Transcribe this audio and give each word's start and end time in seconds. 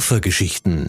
Koffergeschichten. 0.00 0.88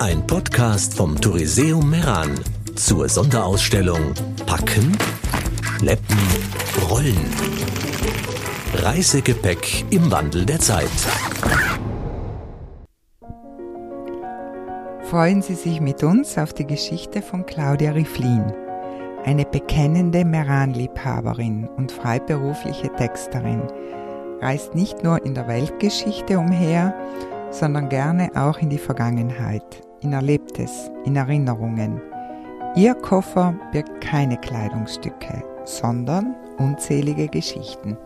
Ein 0.00 0.26
Podcast 0.26 0.94
vom 0.94 1.20
Touriseum 1.20 1.90
Meran 1.90 2.30
zur 2.76 3.06
Sonderausstellung 3.06 4.14
Packen, 4.46 4.96
Schleppen, 5.76 6.16
Rollen. 6.88 7.26
Reisegepäck 8.76 9.84
im 9.90 10.10
Wandel 10.10 10.46
der 10.46 10.60
Zeit. 10.60 10.88
Freuen 15.02 15.42
Sie 15.42 15.54
sich 15.54 15.82
mit 15.82 16.02
uns 16.02 16.38
auf 16.38 16.54
die 16.54 16.66
Geschichte 16.66 17.20
von 17.20 17.44
Claudia 17.44 17.90
Riflin, 17.90 18.50
eine 19.26 19.44
bekennende 19.44 20.24
Meran-Liebhaberin 20.24 21.68
und 21.76 21.92
freiberufliche 21.92 22.90
Texterin, 22.96 23.60
reist 24.40 24.74
nicht 24.74 25.04
nur 25.04 25.22
in 25.22 25.34
der 25.34 25.48
Weltgeschichte 25.48 26.38
umher, 26.38 26.94
sondern 27.52 27.88
gerne 27.88 28.30
auch 28.34 28.58
in 28.58 28.70
die 28.70 28.78
Vergangenheit, 28.78 29.82
in 30.00 30.12
Erlebtes, 30.12 30.90
in 31.04 31.14
Erinnerungen. 31.14 32.00
Ihr 32.74 32.94
Koffer 32.94 33.54
birgt 33.70 34.00
keine 34.00 34.38
Kleidungsstücke, 34.38 35.44
sondern 35.64 36.34
unzählige 36.58 37.28
Geschichten. 37.28 37.96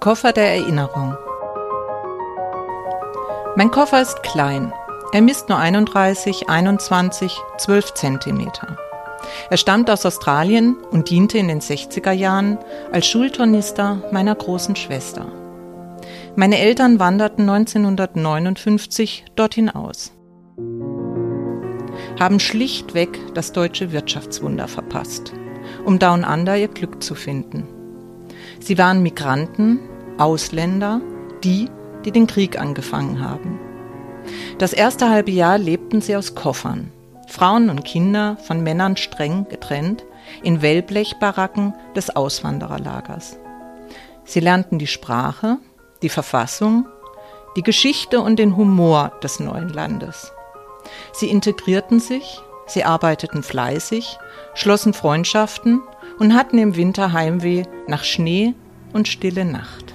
Koffer 0.00 0.32
der 0.32 0.54
Erinnerung. 0.54 1.16
Mein 3.56 3.70
Koffer 3.70 4.02
ist 4.02 4.22
klein. 4.22 4.72
Er 5.12 5.22
misst 5.22 5.48
nur 5.48 5.58
31, 5.58 6.48
21, 6.48 7.40
12 7.58 7.94
Zentimeter. 7.94 8.76
Er 9.48 9.56
stammt 9.56 9.88
aus 9.90 10.04
Australien 10.04 10.76
und 10.90 11.08
diente 11.08 11.38
in 11.38 11.48
den 11.48 11.60
60er 11.60 12.12
Jahren 12.12 12.58
als 12.92 13.06
Schultornister 13.06 14.02
meiner 14.12 14.34
großen 14.34 14.76
Schwester. 14.76 15.26
Meine 16.36 16.58
Eltern 16.58 16.98
wanderten 16.98 17.48
1959 17.48 19.24
dorthin 19.36 19.70
aus, 19.70 20.12
haben 22.18 22.40
schlichtweg 22.40 23.20
das 23.34 23.52
deutsche 23.52 23.92
Wirtschaftswunder 23.92 24.66
verpasst, 24.66 25.32
um 25.84 26.00
Down 26.00 26.24
Under 26.24 26.56
ihr 26.56 26.66
Glück 26.66 27.04
zu 27.04 27.14
finden. 27.14 27.68
Sie 28.58 28.78
waren 28.78 29.00
Migranten, 29.04 29.78
Ausländer, 30.18 31.00
die, 31.44 31.68
die 32.04 32.10
den 32.10 32.26
Krieg 32.26 32.58
angefangen 32.58 33.20
haben. 33.20 33.60
Das 34.58 34.72
erste 34.72 35.10
halbe 35.10 35.30
Jahr 35.30 35.56
lebten 35.56 36.00
sie 36.00 36.16
aus 36.16 36.34
Koffern, 36.34 36.90
Frauen 37.28 37.70
und 37.70 37.84
Kinder 37.84 38.38
von 38.38 38.60
Männern 38.60 38.96
streng 38.96 39.46
getrennt, 39.48 40.04
in 40.42 40.62
Wellblechbaracken 40.62 41.74
des 41.94 42.16
Auswandererlagers. 42.16 43.38
Sie 44.24 44.40
lernten 44.40 44.80
die 44.80 44.88
Sprache, 44.88 45.58
die 46.04 46.10
Verfassung, 46.10 46.86
die 47.56 47.62
Geschichte 47.62 48.20
und 48.20 48.38
den 48.38 48.58
Humor 48.58 49.12
des 49.22 49.40
neuen 49.40 49.70
Landes. 49.70 50.32
Sie 51.14 51.30
integrierten 51.30 51.98
sich, 51.98 52.42
sie 52.66 52.84
arbeiteten 52.84 53.42
fleißig, 53.42 54.18
schlossen 54.52 54.92
Freundschaften 54.92 55.82
und 56.18 56.34
hatten 56.34 56.58
im 56.58 56.76
Winter 56.76 57.14
Heimweh 57.14 57.62
nach 57.88 58.04
Schnee 58.04 58.54
und 58.92 59.08
stille 59.08 59.46
Nacht. 59.46 59.94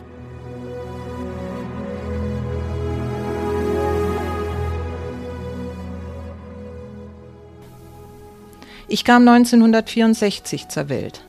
Ich 8.88 9.04
kam 9.04 9.28
1964 9.28 10.70
zur 10.70 10.90
Welt. 10.90 11.24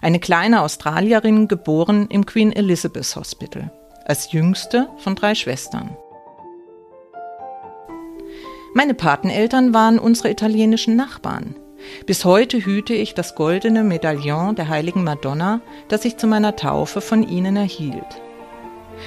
Eine 0.00 0.20
kleine 0.20 0.62
Australierin, 0.62 1.48
geboren 1.48 2.06
im 2.08 2.24
Queen 2.24 2.52
Elizabeth 2.52 3.16
Hospital 3.16 3.72
als 4.06 4.32
jüngste 4.32 4.88
von 4.98 5.14
drei 5.14 5.34
Schwestern. 5.34 5.96
Meine 8.74 8.94
Pateneltern 8.94 9.72
waren 9.74 9.98
unsere 9.98 10.30
italienischen 10.30 10.96
Nachbarn. 10.96 11.56
Bis 12.04 12.24
heute 12.24 12.64
hüte 12.64 12.94
ich 12.94 13.14
das 13.14 13.34
goldene 13.34 13.84
Medaillon 13.84 14.54
der 14.54 14.68
heiligen 14.68 15.04
Madonna, 15.04 15.60
das 15.88 16.04
ich 16.04 16.16
zu 16.16 16.26
meiner 16.26 16.56
Taufe 16.56 17.00
von 17.00 17.26
ihnen 17.26 17.56
erhielt. 17.56 18.20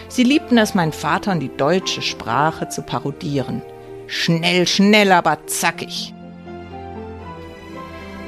Sie 0.08 0.24
liebten 0.24 0.58
es, 0.58 0.76
meinen 0.76 0.92
Vater 0.92 1.32
und 1.32 1.40
die 1.40 1.56
deutsche 1.56 2.02
Sprache 2.02 2.70
zu 2.70 2.82
parodieren. 2.82 3.62
Schnell, 4.08 4.66
schnell, 4.68 5.12
aber 5.12 5.46
zackig. 5.48 6.14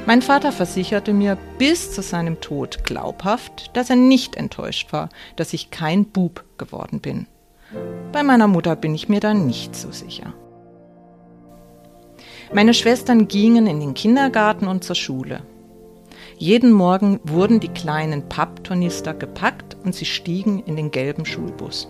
Mein 0.04 0.20
Vater 0.20 0.50
versicherte 0.50 1.12
mir 1.12 1.38
bis 1.58 1.92
zu 1.92 2.02
seinem 2.02 2.40
Tod 2.40 2.84
glaubhaft, 2.84 3.70
dass 3.74 3.88
er 3.88 3.94
nicht 3.94 4.34
enttäuscht 4.34 4.92
war, 4.92 5.10
dass 5.36 5.52
ich 5.52 5.70
kein 5.70 6.06
Bub 6.06 6.44
geworden 6.58 7.00
bin. 7.00 7.28
Bei 8.10 8.24
meiner 8.24 8.48
Mutter 8.48 8.74
bin 8.74 8.96
ich 8.96 9.08
mir 9.08 9.20
da 9.20 9.32
nicht 9.32 9.76
so 9.76 9.92
sicher. 9.92 10.34
Meine 12.52 12.74
Schwestern 12.74 13.28
gingen 13.28 13.68
in 13.68 13.78
den 13.78 13.94
Kindergarten 13.94 14.66
und 14.66 14.82
zur 14.82 14.96
Schule. 14.96 15.42
Jeden 16.36 16.72
Morgen 16.72 17.20
wurden 17.22 17.60
die 17.60 17.68
kleinen 17.68 18.28
Papptornister 18.28 19.14
gepackt 19.14 19.76
und 19.84 19.94
sie 19.94 20.04
stiegen 20.04 20.64
in 20.64 20.74
den 20.74 20.90
gelben 20.90 21.24
Schulbus. 21.24 21.88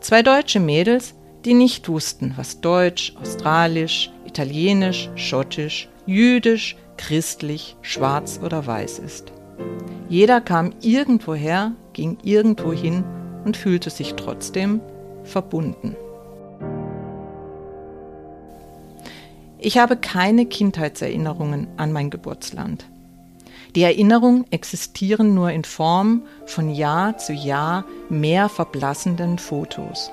Zwei 0.00 0.22
deutsche 0.22 0.60
Mädels, 0.60 1.14
die 1.44 1.54
nicht 1.54 1.88
wussten, 1.88 2.34
was 2.36 2.60
Deutsch, 2.60 3.14
Australisch, 3.20 4.12
Italienisch, 4.24 5.10
Schottisch, 5.16 5.88
Jüdisch, 6.06 6.76
christlich, 6.96 7.76
schwarz 7.82 8.40
oder 8.42 8.66
weiß 8.66 8.98
ist. 8.98 9.32
Jeder 10.08 10.40
kam 10.40 10.72
irgendwoher, 10.80 11.72
ging 11.92 12.18
irgendwo 12.22 12.72
hin 12.72 13.04
und 13.44 13.56
fühlte 13.56 13.90
sich 13.90 14.14
trotzdem 14.14 14.80
verbunden. 15.24 15.96
Ich 19.58 19.78
habe 19.78 19.96
keine 19.96 20.46
Kindheitserinnerungen 20.46 21.68
an 21.76 21.92
mein 21.92 22.10
Geburtsland. 22.10 22.86
Die 23.74 23.82
Erinnerungen 23.82 24.44
existieren 24.50 25.34
nur 25.34 25.50
in 25.50 25.64
Form 25.64 26.22
von 26.46 26.72
Jahr 26.74 27.18
zu 27.18 27.32
Jahr 27.32 27.84
mehr 28.08 28.48
verblassenden 28.48 29.38
Fotos. 29.38 30.10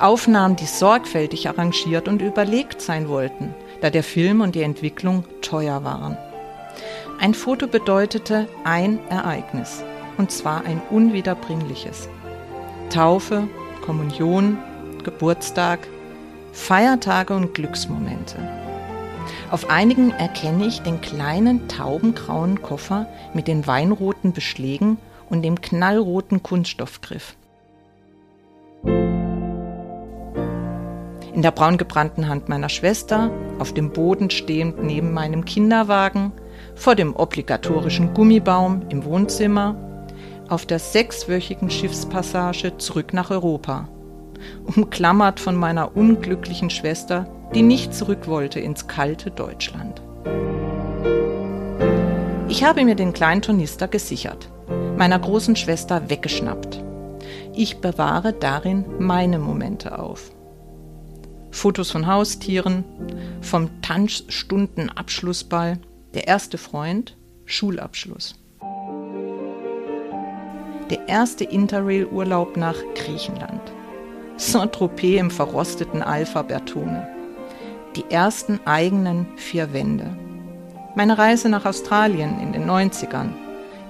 Aufnahmen, 0.00 0.56
die 0.56 0.66
sorgfältig 0.66 1.48
arrangiert 1.48 2.08
und 2.08 2.22
überlegt 2.22 2.80
sein 2.80 3.08
wollten, 3.08 3.54
da 3.80 3.90
der 3.90 4.02
Film 4.02 4.40
und 4.40 4.54
die 4.54 4.62
Entwicklung 4.62 5.24
teuer 5.42 5.84
waren. 5.84 6.16
Ein 7.20 7.34
Foto 7.34 7.66
bedeutete 7.66 8.46
ein 8.64 9.00
Ereignis, 9.08 9.82
und 10.18 10.30
zwar 10.30 10.64
ein 10.64 10.80
unwiederbringliches. 10.90 12.08
Taufe, 12.90 13.48
Kommunion, 13.84 14.58
Geburtstag, 15.02 15.80
Feiertage 16.52 17.34
und 17.34 17.54
Glücksmomente. 17.54 18.36
Auf 19.50 19.70
einigen 19.70 20.10
erkenne 20.10 20.66
ich 20.66 20.80
den 20.82 21.00
kleinen 21.00 21.68
taubengrauen 21.68 22.62
Koffer 22.62 23.06
mit 23.34 23.48
den 23.48 23.66
weinroten 23.66 24.32
Beschlägen 24.32 24.98
und 25.30 25.42
dem 25.42 25.60
knallroten 25.60 26.42
Kunststoffgriff. 26.42 27.34
In 31.38 31.42
der 31.42 31.52
braungebrannten 31.52 32.28
Hand 32.28 32.48
meiner 32.48 32.68
Schwester, 32.68 33.30
auf 33.60 33.72
dem 33.72 33.92
Boden 33.92 34.28
stehend 34.28 34.82
neben 34.82 35.12
meinem 35.12 35.44
Kinderwagen, 35.44 36.32
vor 36.74 36.96
dem 36.96 37.14
obligatorischen 37.14 38.12
Gummibaum 38.12 38.82
im 38.88 39.04
Wohnzimmer, 39.04 39.76
auf 40.48 40.66
der 40.66 40.80
sechswöchigen 40.80 41.70
Schiffspassage 41.70 42.76
zurück 42.78 43.12
nach 43.12 43.30
Europa, 43.30 43.86
umklammert 44.74 45.38
von 45.38 45.54
meiner 45.54 45.96
unglücklichen 45.96 46.70
Schwester, 46.70 47.28
die 47.54 47.62
nicht 47.62 47.94
zurück 47.94 48.26
wollte 48.26 48.58
ins 48.58 48.88
kalte 48.88 49.30
Deutschland. 49.30 50.02
Ich 52.48 52.64
habe 52.64 52.84
mir 52.84 52.96
den 52.96 53.12
kleinen 53.12 53.42
Tornister 53.42 53.86
gesichert, 53.86 54.50
meiner 54.96 55.20
großen 55.20 55.54
Schwester 55.54 56.10
weggeschnappt. 56.10 56.82
Ich 57.54 57.78
bewahre 57.78 58.32
darin 58.32 58.84
meine 58.98 59.38
Momente 59.38 60.00
auf. 60.00 60.32
Fotos 61.58 61.90
von 61.90 62.06
Haustieren, 62.06 62.84
vom 63.40 63.82
Tanzstunden-Abschlussball, 63.82 65.78
der 66.14 66.28
erste 66.28 66.56
Freund, 66.56 67.16
Schulabschluss. 67.46 68.36
Der 70.88 71.08
erste 71.08 71.42
Interrail-Urlaub 71.42 72.56
nach 72.56 72.76
Griechenland. 72.94 73.60
Saint-Tropez 74.36 75.18
im 75.18 75.32
verrosteten 75.32 76.00
Alpha 76.00 76.42
Bertone. 76.42 77.08
Die 77.96 78.04
ersten 78.08 78.60
eigenen 78.64 79.26
vier 79.36 79.72
Wände. 79.72 80.16
Meine 80.94 81.18
Reise 81.18 81.48
nach 81.48 81.64
Australien 81.64 82.38
in 82.40 82.52
den 82.52 82.70
90ern. 82.70 83.30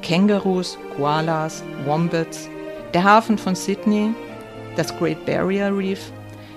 Kängurus, 0.01 0.79
Koalas, 0.97 1.63
Wombats, 1.85 2.49
der 2.95 3.05
Hafen 3.05 3.37
von 3.37 3.55
Sydney, 3.55 4.15
das 4.75 4.97
Great 4.97 5.27
Barrier 5.27 5.77
Reef, 5.77 6.11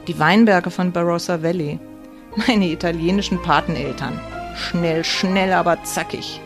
die 0.08 0.18
Weinberge 0.20 0.72
von 0.72 0.92
Barossa 0.92 1.44
Valley, 1.44 1.80
meine 2.48 2.68
italienischen 2.68 3.42
Pateneltern. 3.42 4.20
Schnell, 4.56 5.04
schnell, 5.04 5.54
aber 5.54 5.84
zackig. 5.84 6.42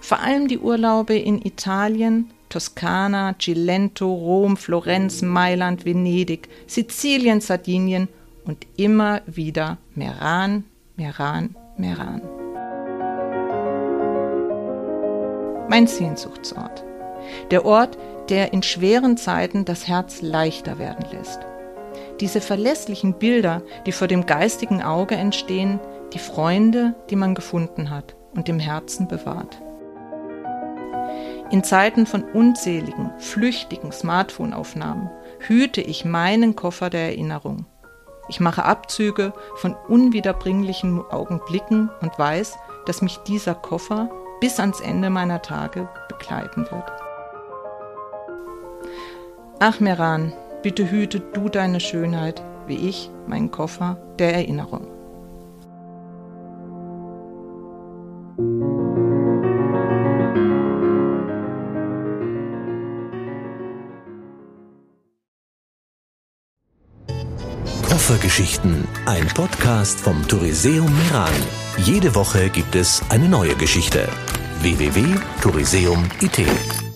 Vor 0.00 0.20
allem 0.20 0.48
die 0.48 0.58
Urlaube 0.58 1.16
in 1.16 1.40
Italien, 1.40 2.30
Toskana, 2.48 3.36
Cilento, 3.38 4.12
Rom, 4.12 4.56
Florenz, 4.56 5.22
Mailand, 5.22 5.84
Venedig, 5.84 6.48
Sizilien, 6.66 7.40
Sardinien 7.40 8.08
und 8.44 8.66
immer 8.76 9.22
wieder 9.26 9.78
Meran, 9.94 10.64
Meran, 10.96 11.54
Meran. 11.76 12.22
Mein 15.68 15.86
Sehnsuchtsort. 15.86 16.84
Der 17.50 17.64
Ort, 17.64 17.98
der 18.28 18.52
in 18.52 18.62
schweren 18.62 19.16
Zeiten 19.16 19.64
das 19.64 19.88
Herz 19.88 20.22
leichter 20.22 20.78
werden 20.78 21.04
lässt. 21.12 21.40
Diese 22.20 22.40
verlässlichen 22.40 23.14
Bilder, 23.14 23.62
die 23.86 23.92
vor 23.92 24.06
dem 24.06 24.26
geistigen 24.26 24.82
Auge 24.82 25.16
entstehen, 25.16 25.80
die 26.12 26.18
Freunde, 26.18 26.94
die 27.08 27.16
man 27.16 27.34
gefunden 27.34 27.90
hat 27.90 28.14
und 28.34 28.48
im 28.48 28.58
Herzen 28.58 29.08
bewahrt. 29.08 29.60
In 31.50 31.64
Zeiten 31.64 32.06
von 32.06 32.22
unzähligen, 32.22 33.10
flüchtigen 33.18 33.90
Smartphone-Aufnahmen 33.90 35.10
hüte 35.40 35.80
ich 35.80 36.04
meinen 36.04 36.54
Koffer 36.54 36.90
der 36.90 37.06
Erinnerung. 37.06 37.66
Ich 38.28 38.38
mache 38.38 38.64
Abzüge 38.64 39.32
von 39.56 39.74
unwiederbringlichen 39.88 41.00
Augenblicken 41.10 41.90
und 42.00 42.16
weiß, 42.16 42.56
dass 42.86 43.02
mich 43.02 43.16
dieser 43.26 43.56
Koffer 43.56 44.10
bis 44.40 44.60
ans 44.60 44.80
Ende 44.80 45.10
meiner 45.10 45.42
Tage 45.42 45.88
begleiten 46.08 46.70
wird. 46.70 46.99
Ach 49.62 49.78
Meran, 49.78 50.32
bitte 50.62 50.90
hüte 50.90 51.20
du 51.20 51.50
deine 51.50 51.80
Schönheit, 51.80 52.42
wie 52.66 52.88
ich 52.88 53.10
meinen 53.26 53.50
Koffer 53.50 53.98
der 54.18 54.32
Erinnerung. 54.32 54.86
Koffergeschichten, 67.86 68.88
ein 69.04 69.28
Podcast 69.28 70.00
vom 70.00 70.26
Touriseum 70.26 70.90
Meran. 70.96 71.34
Jede 71.76 72.14
Woche 72.14 72.48
gibt 72.48 72.74
es 72.74 73.02
eine 73.10 73.28
neue 73.28 73.54
Geschichte. 73.56 74.08
www.touriseum.it 74.62 76.89